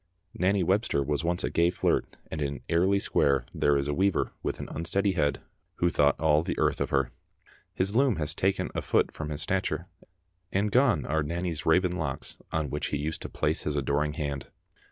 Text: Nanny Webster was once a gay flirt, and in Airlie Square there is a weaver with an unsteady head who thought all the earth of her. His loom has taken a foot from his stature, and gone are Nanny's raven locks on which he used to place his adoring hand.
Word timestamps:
Nanny 0.33 0.63
Webster 0.63 1.03
was 1.03 1.23
once 1.23 1.43
a 1.43 1.51
gay 1.51 1.69
flirt, 1.69 2.17
and 2.31 2.41
in 2.41 2.61
Airlie 2.67 2.97
Square 2.97 3.45
there 3.53 3.77
is 3.77 3.87
a 3.87 3.93
weaver 3.93 4.31
with 4.41 4.59
an 4.59 4.67
unsteady 4.69 5.11
head 5.11 5.41
who 5.75 5.91
thought 5.91 6.19
all 6.19 6.41
the 6.41 6.57
earth 6.57 6.81
of 6.81 6.89
her. 6.89 7.11
His 7.75 7.95
loom 7.95 8.15
has 8.15 8.33
taken 8.33 8.71
a 8.73 8.81
foot 8.81 9.11
from 9.11 9.29
his 9.29 9.43
stature, 9.43 9.85
and 10.51 10.71
gone 10.71 11.05
are 11.05 11.21
Nanny's 11.21 11.67
raven 11.67 11.91
locks 11.95 12.37
on 12.51 12.71
which 12.71 12.87
he 12.87 12.97
used 12.97 13.21
to 13.21 13.29
place 13.29 13.61
his 13.61 13.75
adoring 13.75 14.13
hand. 14.13 14.47